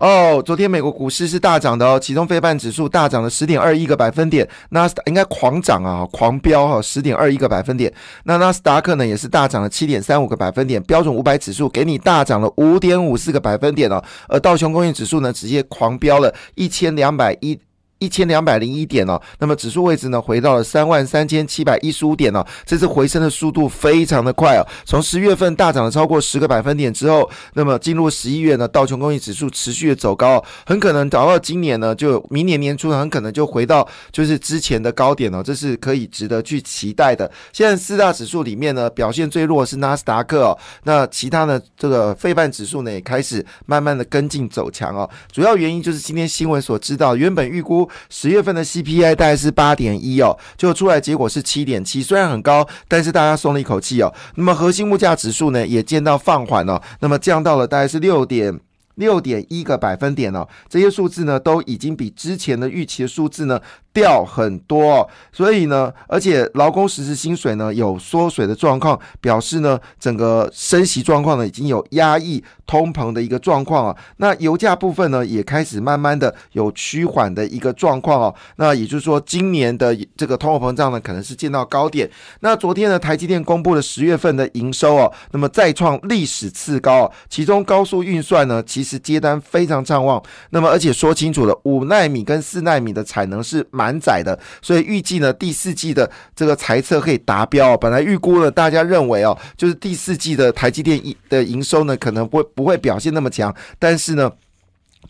[0.00, 7.92] 哦，昨天美国股市是大涨的哦，其中非半指数大涨了十点二一个百分点，纳斯应该狂涨啊，狂飙哈，十点二一个百分点。
[8.24, 17.60] 那纳斯达克呢也是大涨了七点三五个百分点，标准五百指数给你大涨了五点五四个百分点哦，而道琼工业指数呢直接狂飙了一千两百一。
[18.00, 37.30] 一千两百零一点哦，那么指数位置呢回到了三万三千七百一十五点哦，这次回升的速度非常的快哦，从十月份大涨了超过十个百分点之后，那么进入十一月呢，道琼工业指数持续的走高，很可能找到今年呢，就明年年初呢，很可能就回到就是之前的高点哦，这是可以值得去期待的。
[37.52, 47.89] 现在四大指数里面呢，表现最弱是纳斯达克哦，那其他呢，这个费半指数呢也开始慢慢的跟进走强哦，主要原因就是今天新闻所知道，原本预估。
[48.08, 54.12] 十月份的 CPI 大概是八点一哦，就出来结果是七点七，虽然很高，但是大家松了一口气哦。
[54.36, 58.58] 那么核心物价指数呢也见到放缓了，那么降到了大概是六点
[58.96, 60.46] 六点一个百分点哦。
[60.68, 63.60] 这些数字呢都已经比之前的预期的数字呢。
[63.92, 73.96] 掉很多，所以呢，而且劳工实时薪水呢有缩水的状况，表示呢整个升息状况呢已经有压抑通膨的一个状况啊。
[74.18, 78.34] 那油价部分呢也开始慢慢的有趋缓的一个状况哦。
[78.56, 82.08] 那也就是说，今年的这个通货膨胀呢可能是见到高点。
[82.40, 90.22] 那昨天呢，台积电公布了十月份的营收哦，那么再创历史次高，其中高速运算呢其实接单非常畅旺。
[90.50, 93.66] 那么而且说清楚了，五纳米跟四纳米的产能是。
[93.80, 97.74] 满载的，所以预计呢第四季的这个财测可以达标。
[97.78, 101.00] 本来预估呢，大家认为哦，就是第四季的台积电
[101.30, 104.30] 的营收呢可能不不会表现那么强，但是呢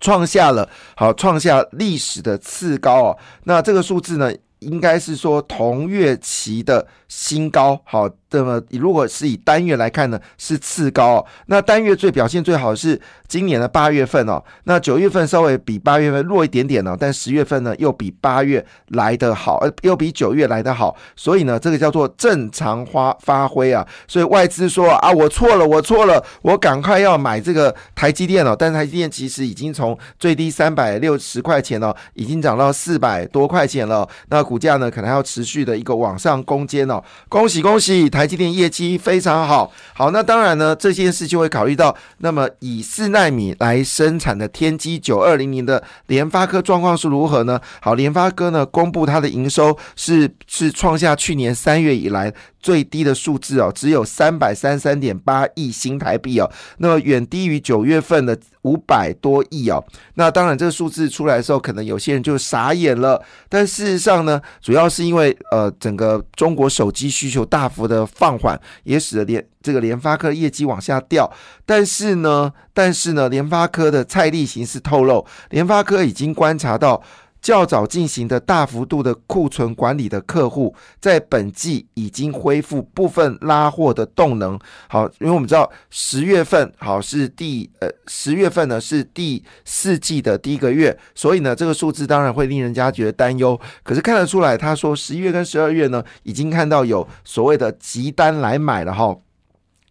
[0.00, 3.18] 创下了好创下历史的次高哦。
[3.44, 7.82] 那这个数字呢，应该是说同月期的新高。
[7.84, 8.08] 好。
[8.32, 11.26] 那么，如果是以单月来看呢，是次高。
[11.46, 14.40] 那单月最表现最好是今年的八月份哦。
[14.66, 20.96] 那九月份稍微比八月份弱一点点呢，但十月份呢又比八月来得好，呃，又比九月来得好。
[21.16, 23.84] 所以呢，这个叫做正常发发挥啊。
[24.06, 28.54] 所以外资说啊，我错了，我错了，我赶快要买这个台积电了。
[28.54, 34.08] 但是台积电其实已经从最低三百六十块钱哦，已经涨到四百多块钱了。
[34.28, 36.99] 那股价呢，可能要持续的一个往上攻坚哦。
[37.28, 38.08] 恭喜恭喜！
[38.08, 47.60] 台积电业绩非常好，好，那当然呢，这件事就会考虑到，那么以四纳米来生产的天玑九二零零的联发科状况是如何呢？
[47.80, 52.32] 好，联发科呢公布它的营收是是创下去年三月以来。
[52.62, 59.82] 最低的数字哦，只有三百三三点八亿新台币哦，那么远低于九月份的五百多亿哦。
[60.16, 63.18] 那当然，这个数字出来的时候，可能有些人就傻眼了。
[63.48, 71.30] 但事实上呢，主要是因为呃，整个中国手机需求大幅的放缓，也使得联这个联发科业绩往下掉。
[71.64, 77.02] 但是呢，但是呢，联发科的蔡立行是透露，联发科已经观察到。
[77.42, 84.58] 较早进行的大幅度的库存管理的客户，在本季已经恢复部分拉货的动能。
[84.88, 93.58] 好，因为我们知道十月份好是第呃十月份呢是第四季的第一个月，所以呢这个数字当然会令人家觉得担忧。
[93.82, 99.16] 可是看得出来，他说十一月跟十二月呢已经看到有所谓的急单来买了哈。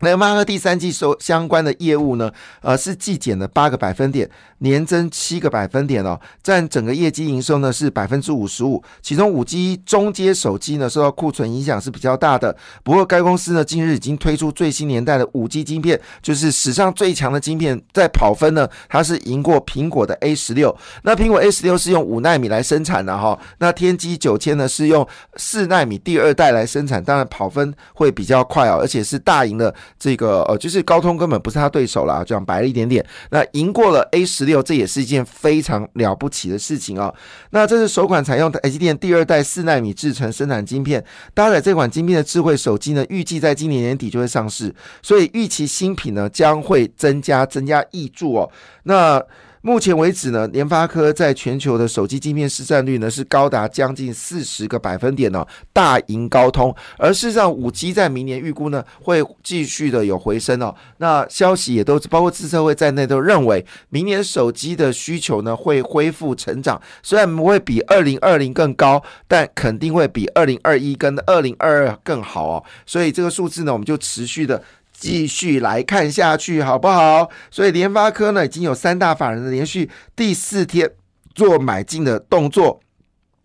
[0.01, 8.81] 那马克第三季收相关的业务呢，呃，是季减了八个百分点，年增七个百分点哦，占整个业绩营收呢是百分之五十五。
[9.01, 12.55] 其中五 G 中阶手机呢受到库存影响是比较大的。
[12.83, 20.75] 不过该公司呢近日已经推出最新年代的五 G 晶片，就是史上最强的晶片，在跑分呢它是赢过苹果的 A 十六。
[21.03, 29.73] 那苹果 A 十六是用五纳米来生产的哈，那天玑九千呢是用四纳米第二代来生产，当然跑分会比较快哦，而且是大赢的。
[29.97, 33.05] 这个呃，就是高通根本不是他对手了，这样白了一点点。
[33.29, 37.13] 那赢过了 A 十六，这也是一件非常了不起的事情啊。
[37.51, 41.01] 那这是首款采用台积电第二代四纳米制成生产晶片，
[41.34, 48.51] 搭载这款晶片的智慧手机呢，预计在今年年底就会上市，所以预期新品呢将会增加增加益注哦。
[48.84, 49.24] 那
[49.61, 56.73] 目前为止呢，联发科在全球的手机晶片市占率呢是高达将近四十个百分点呢，大赢高通。
[56.97, 60.73] 而事实上，五 G 在明年预估呢会继续的有回升哦。
[60.97, 72.63] 那消息也都包括自测会在内都认为，明年手机的需求呢会恢复成长，虽然不会比二零二零更高，但肯定会比二零二一跟二零二二更好哦。
[72.85, 74.63] 所以这个数字呢，我们就持续的。
[75.00, 77.30] 继续来看下去，好不好？
[77.50, 80.92] 所以联发科呢，已经有三大法人的连续第四天
[81.34, 82.81] 做买进的动作。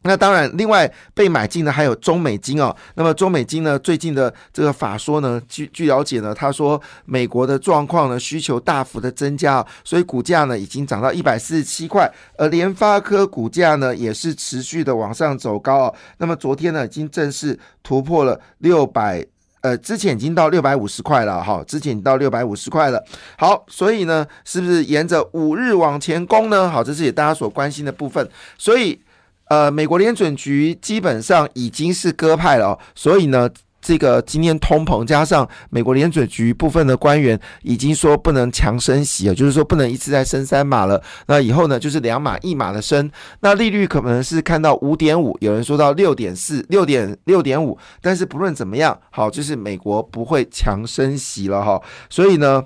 [0.06, 2.76] 那当然，另外被买进的还有中美金哦。
[2.94, 12.12] 那么中美金呢，最近的这个法说呢，据据了解呢，他说美国的状况呢，需求大幅的增加，所以股价呢已经涨到一百四十七块。
[12.36, 15.94] 而联发科股价呢也是持续的往上走高哦。
[16.18, 19.24] 那么昨天呢，已经正式突破了六百，
[19.64, 23.02] 呃，之前已经到六百五十块了哈，之前已经到六百五十块了。
[23.38, 26.68] 好，所以呢，是不是沿着五日往前攻呢？
[26.68, 28.28] 好，这是也大家所关心的部分。
[28.58, 29.00] 所以。
[29.48, 33.48] 呃，美国联准局基本上已经是鸽派了，所以呢，
[33.84, 41.02] 这个今天通膨加上美国联准局部分的官员已经说不能强升息了，就是说不能一次再升三码了。
[41.26, 43.10] 那以后呢，就是两码一码的升。
[43.40, 51.78] 那利率可能是看到五点五，有人说到六点四、六点六点五，但是不论怎么样，好，就是美国不会强升息了哈。
[52.08, 52.64] 所以呢。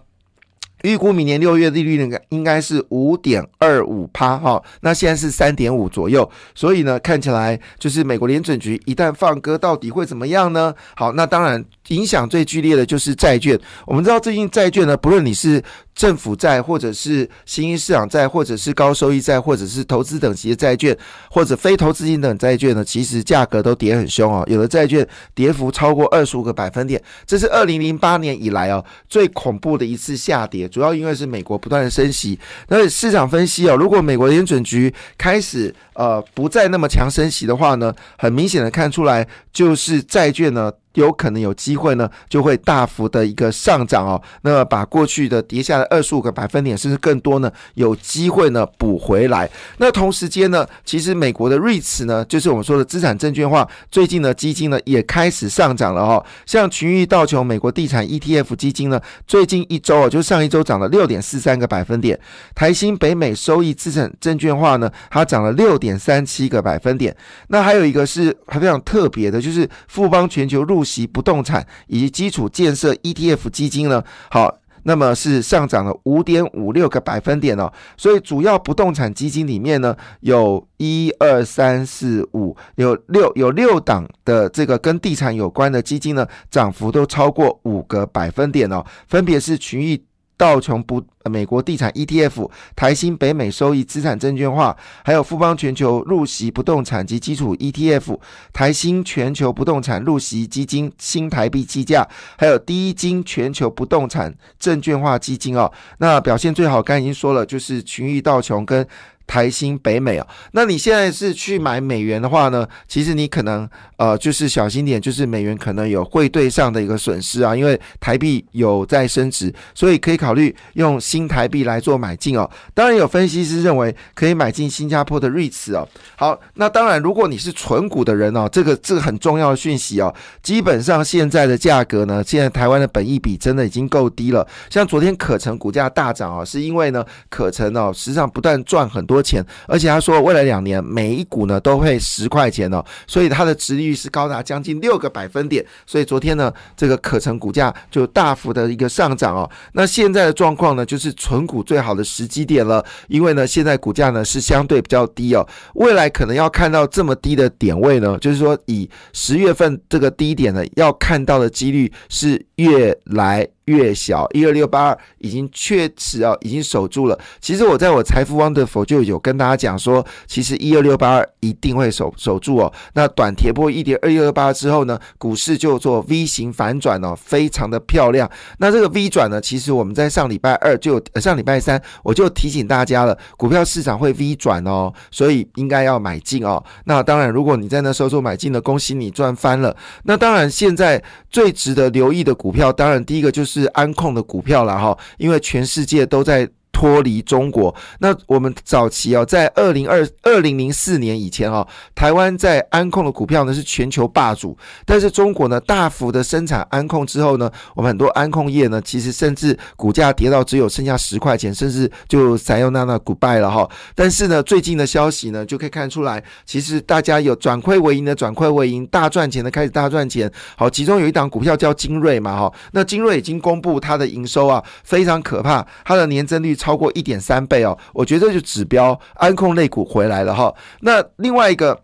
[0.82, 10.74] 预估明年六月利率应该应该是五点二五趴哈，那现在是三点五左右，所以呢，看起来就是美国联准局一旦放歌，到底会怎么样呢？
[10.94, 13.58] 好，那当然影响最剧烈的就是债券。
[13.86, 15.62] 我们知道最近债券呢，不论你是
[15.98, 20.96] 政府债，或者是新兴市场债，或者是高收益债，或者是投资等级的债券，
[21.28, 24.44] 或者非投资性等债券呢，其实价格都跌很凶哦。
[24.46, 25.04] 有的债券
[25.34, 30.68] 跌幅超过二十五个百分点，这是二零零八年以来哦最恐怖的一次下跌。
[30.68, 40.72] 主要因为是美国不断的升息，那市场分析哦，如果美国联准局开始呃不再那么强升息的话呢，很明显的看出来就是债券呢。
[40.98, 44.20] 有可能有机会呢，就会大幅的一个上涨哦。
[44.42, 49.48] 那么把过去的跌下的二十五个百分点，甚至更多呢，有机会呢补回来。
[49.76, 56.24] 那同时间呢，其实美国的瑞驰呢，就是我们说的资产证券化，最近的基金呢也开始上涨了哈。
[56.44, 62.18] 像群益道琼美国地产 ETF 基金呢，最近一周哦，就上一周涨了六点四三个百分点。
[62.56, 67.16] 台新北美收益资产证券化呢，它涨了六点三七个百分点。
[67.46, 70.84] 那还有一个是还非常特别的，就是富邦全球入。
[70.94, 77.70] 及不动产以及基础建设 ETF 基金呢，好，那么是上涨了五点五六个百分点哦。
[77.96, 90.02] 所以主要不动产基金里面呢，有一二三四五，有六有六档的这个跟地产有关的基金呢，涨幅都超过五个百分点哦，分别是群益。
[90.38, 94.74] 道琼不美国地产 ETF、台新北美收益资产证券化，
[95.04, 98.18] 还有富邦全球入息不动产及基础 ETF、
[98.52, 102.08] 台新全球不动产入息基金新台币计价，
[102.38, 105.70] 还有第一金全球不动产证券化基金哦。
[105.98, 108.86] 那表现最好，刚才已经说了，就是群益道琼跟。
[109.28, 112.66] 台新北美啊，那你现在是去买美元的话呢？
[112.88, 122.50] 其实你可能呃，就是小心点，就是美元可能有汇兑上的一个损失啊，因为台币有在升值，所以可以考虑用新台币来做买进哦。
[122.72, 125.86] 当然有分析师认为可以买进新加坡的瑞驰哦。
[126.16, 130.12] 好，那当然如果你是纯股的人哦，这个这个很重要的讯息哦。
[130.42, 134.48] 基本上现在的价格呢，现在台湾的本益比真的已经够低了。
[134.70, 139.17] 像昨天可成股价大涨哦，是因为呢可成哦实际上不断赚很多。
[139.18, 149.50] 多钱，而且他说未来两年每一股呢都会十块钱哦，所以它的值率是高达将近六个百分点，所以昨天呢这个可成股价就大幅的一个上涨哦。
[149.72, 155.44] 那现在的状况呢就是存股最好的时机点了，因为呢现在股价呢是相对比较低哦，
[155.74, 163.48] 未来可能要看到这么低的点位呢，就是说以十月份这个低点呢要看到的几率是越来。
[163.68, 167.18] 越小，一二六八二已经确实啊，已经守住了。
[167.38, 172.72] 其实我在我财富 wonderful 就有跟大家讲说，其实一二六八二一定会守守住哦。
[172.94, 178.28] 那短跌破一点二一二八之后呢，股市就做 V 型反转哦，非常的漂亮。
[178.58, 186.62] 那这个 V 转呢，其实我们在上礼拜二就上礼拜三我就提醒大家了，股票市场会 V 转哦，所以应该要买进哦。
[186.84, 189.76] 那当然，如果你在那时候做买进的，恭喜你赚翻了。
[190.04, 193.57] 那当然，现在最值得留意的股票，当然第一个就是。
[193.60, 196.48] 是安控的股票了哈，因为全世界都在。
[196.78, 204.56] 脱离中国，那我们早期哦，在二零二二零零四年以前哦，台湾在安控的股票呢是全球霸主，
[204.86, 213.68] 但是中国呢大幅的生产安控之后呢，我们很多安控业呢，其实甚至股价跌到只有剩下十块钱，甚至就散又那那股败了哈。
[213.96, 220.30] 但是呢，最近的消息呢，就可以看出来，其实大家有转亏为盈的转亏为盈，大赚钱的开始大赚钱。
[220.56, 226.67] 好，其中有一档股票叫精锐嘛哈，那精锐已经公布它的营收啊，非常可怕，它的年增率超。
[226.68, 230.54] 超过一点三倍哦，我觉得这就指标安控类股回来了哈。
[230.80, 231.80] 那另外一个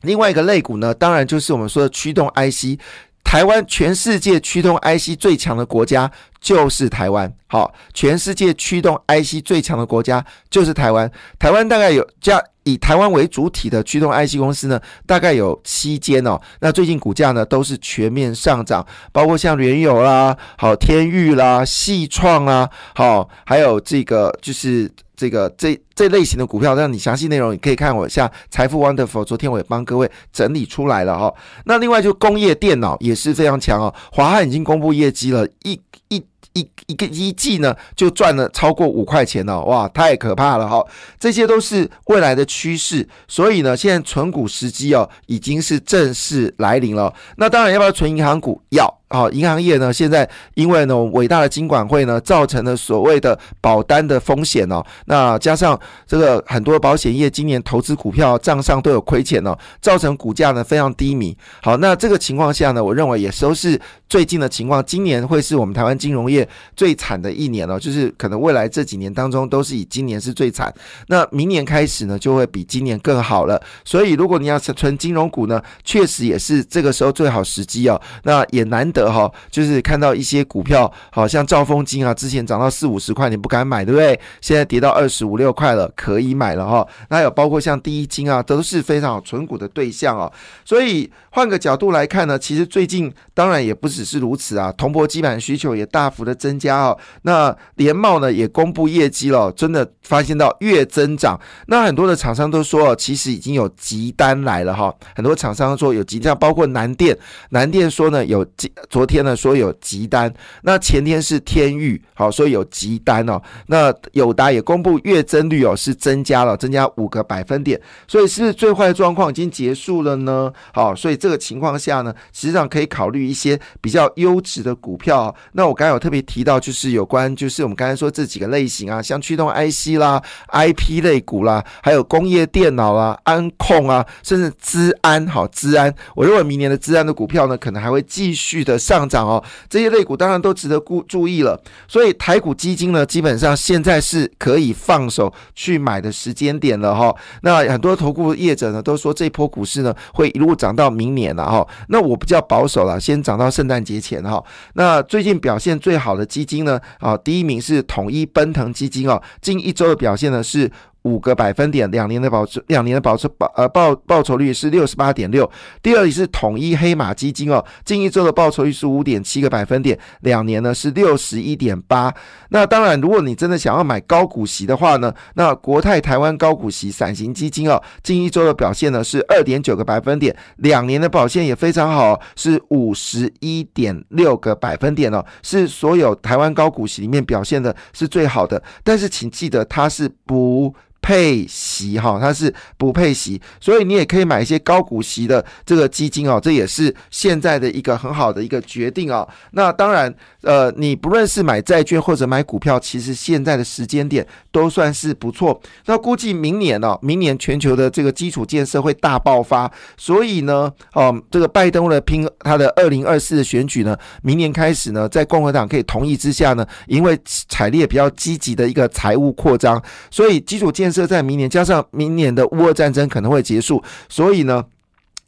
[0.00, 2.80] 另外一个类股呢，当然就是我们说的驱动 IC。
[3.22, 6.10] 台湾全世界驱动 IC 最强的国家
[6.40, 7.30] 就是台湾。
[7.48, 11.10] 好，全世界驱动 IC 最强的国家就是台湾。
[11.38, 16.38] 台湾大概有加以台湾为主体的驱动 IC 公司呢，大概有七间哦。
[16.60, 26.74] 那最近股价呢都是全面上涨，包括像联友啦、好天域啦、细创啊，好，还有这个就是这个这这类型的股票。
[26.74, 31.32] 让你详细内容，你可以看我下财富 Wonderful，昨天我也帮各位整理出来了哈。
[31.64, 36.22] 那另外就工业电脑也是非常强哦，华汉已经公布业绩了，一一。
[36.58, 40.84] 一一个一季呢，就赚了超过五块钱了，哇，太可怕了哈！
[41.18, 47.14] 这些都是未来的趋势，所以呢，现在存股时机哦，已经是正式来临了。
[47.36, 48.60] 那当然，要不要存银行股？
[48.70, 48.98] 要。
[49.10, 61.34] 好，银行业呢，现在因为呢，伟大的金管会呢，造成了所谓的保单的风险哦，那加上这个很多保险业今年投资股票账上都有亏钱哦，造成股价呢非常低迷。
[61.62, 66.46] 好，那这个情况下呢，我认为也都是最近的情况，今年会是我们台湾金融业
[66.76, 70.70] 最惨的一年哦，就是可能未来这几年当中都是以今年是最惨，
[71.06, 73.58] 那明年开始呢就会比今年更好了。
[73.86, 78.86] 所以如果你要存金融股呢，确实也是这个时候最好时机哦，那也难。
[78.98, 84.18] 的哈，就是看到一些股票，好像兆丰金啊，之前涨到四五十块，你不敢买，对不对？
[84.40, 86.86] 现在跌到二十五六块了，可以买了哈。
[87.10, 90.30] 那有包括像第一金啊，都是非常好存股的对象哦。
[90.64, 96.98] 所以换个角度来看呢，其实最近当然也不只是如此啊，铜箔基板需求也大幅的增加哦。
[97.22, 101.38] 那联茂呢也公布业绩了，真的发现到月增长。
[101.66, 104.94] 那很多的厂商都说，其实已经有急单来了哈。
[105.14, 107.16] 很多厂商说有急单，包括南电，
[107.50, 108.44] 南电说呢有
[108.88, 113.40] 昨天呢说有急单，那前天是天域，好，所以有急单哦。
[113.66, 120.50] 那友达也公布月增率哦是增加了，增加五个百分点，所以是是最坏的状况已经结束了呢。
[120.72, 125.34] 好，所以这个情况下呢，实际上可以考虑一些比较优质的股票。
[125.52, 138.77] 那我刚才有特别提到，就是有关就是我们刚才说这几个类型啊，像驱动 IC 啦、IP 类股啦，还有工业电脑啦、安控啊，甚至资安，好资安，我认为明年的资安的股票呢，可能还会继续的。
[138.78, 141.60] 上涨哦，这些类股当然都值得顾注意了。
[141.88, 147.14] 所以台股基金呢，基本上现在是可以放手去买的时间点了哈。
[147.42, 151.66] 那很多投顾业者呢都说这波股市呢会一路涨到明年了哈。
[151.88, 154.42] 那我比较保守了，先涨到圣诞节前哈。
[154.74, 160.70] 那最近表现最好的基金呢啊，第一名是统一奔腾基金哦，近一周的表现呢是。
[161.08, 165.50] 五个百分点，两年的保持，两年的保持报呃报报酬率是六十八点六。
[165.82, 172.12] 第二里是统一黑马基金哦，近一周的报酬率是五点七个百分点，两年呢是六十一点八。
[172.50, 188.62] 那当然，如果你真的想要买高股息的话呢，那国泰台湾高股息伞型基金哦，近一周的表现呢是二点九个百分点，两年的表现也非常好，是五十一点六个百分点哦，是所有台湾高股息里面表现的是最好的。
[188.84, 190.74] 但是请记得，它是不。
[191.00, 199.26] 配息哈，它是不配息，所以你也可以买一些高股息的这个基金哦，这也是现在的一个很好的一个决定哦。
[199.52, 200.12] 那当然，
[200.42, 205.58] 呃，你不论是买债券或者买股票，其实现在的时间点都算是不错。
[205.86, 224.64] 那估计明年呢，明年全球的这个基础建设会大爆发，所以呢，哦，这个拜登的拼他的二零二四的选举呢，明年开始呢，在共和党可以同意之下呢，因为采列比较积极的一个财务扩张，所以基础建建设在明年，加上明年的乌俄战争可能会结束，所以呢，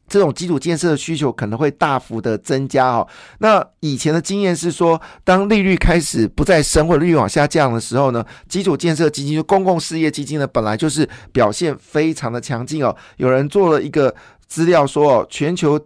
[0.08, 3.06] 这种基础建设的需求可能会大幅的增加哦。
[3.40, 12.96] 那以前的经验是说，当利率开始不再升或者利率往下降的时候呢，基础建设基金就公共事业基金呢，本来就是表现非常的强劲哦。
[13.18, 14.14] 有人做了一个
[14.46, 15.78] 资料说，哦，全球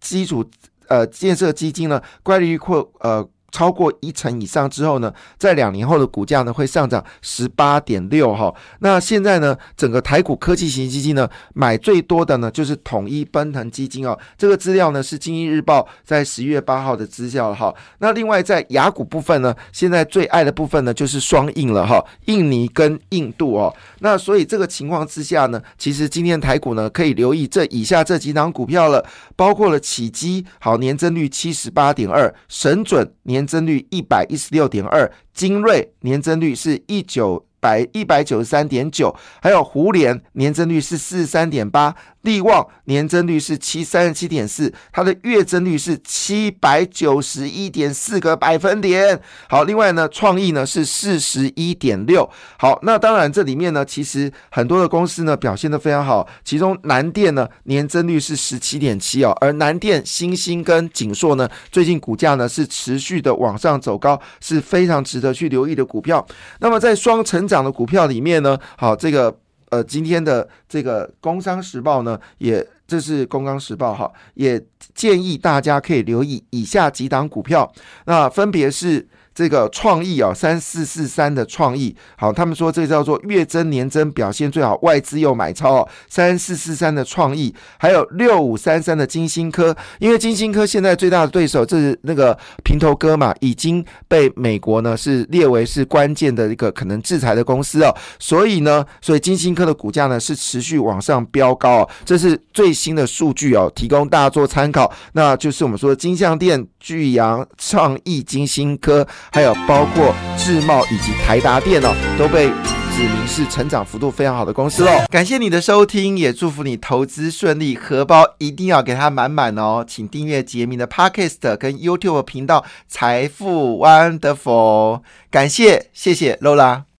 [0.00, 0.42] 基础
[0.88, 3.28] 呃建设基金呢，乖离率扩呃。
[3.50, 8.54] 超过一成以上之后呢，在两年后的股价呢会上涨十八点六哈。
[8.78, 14.16] 那现在呢，整个台股科技型基金呢买最多的呢就是统一奔腾基金哦。
[14.38, 17.74] 这个资料呢是经济日报在十一月八号的资料哈。
[17.98, 23.74] 那另外在雅股部分呢，现在最爱的部分呢就是双印了哈，印尼跟印度哦。
[23.98, 29.04] 那所以这个情况之下呢，其实今天台股呢可以留意这以下这几档股票了，
[29.34, 33.39] 包括了起基好年增率七十八点二，神准年。
[33.40, 41.94] 年增率一百一十六点二，精锐年增率是一九百一百九十三点九，还有胡联年增率是四十三点八。
[42.22, 49.18] 利旺年增率是七三十七点四，它的月增率是七百九十一点四个百分点。
[49.48, 52.28] 好，另外呢，创意呢是四十一点六。
[52.58, 66.26] 好，那当然这里面呢，其实很多的公司呢表现的非常好，其中南电呢年增率是十七点七哦，而南电、新兴跟景硕呢，最近股价呢是持续的往上走高，是非常值得去留意的股票。
[66.58, 69.36] 那么在双成涨的股票里面呢，好这个。
[69.70, 74.60] 呃，今天的这个《工商时报》呢，也这是《工商时报》哈，也
[74.96, 77.72] 建议大家可以留意以下几档股票，
[78.06, 79.06] 那分别是。
[79.40, 109.08] 这个创意啊，三四四三的创意，好，他们说这叫做月增年增表现最好，外资又买超哦，三四四三的创意，还有六五三三的金星科，因为金星科现在最大的对手就是那个平头哥嘛，已经被美国呢是列为是关键的一个可能制裁的公司哦，所以呢，所以金星科的股价呢是持续往上飙高哦，这是最新的数据哦，提供大家做参考，那就是我们说的金相店、巨阳、创意、金星科。
[109.32, 112.48] 还有包括智茂以及台达电哦，都被
[112.96, 114.90] 指明是成长幅度非常好的公司喽。
[115.08, 119.84] 感谢你的收听，也祝福你投资顺利，荷包一定要给它满满哦。
[119.86, 125.02] 请订阅杰明的 Podcast 跟 YouTube 频道财富 Wonderful。
[125.30, 126.82] 感谢，谢谢 Lola。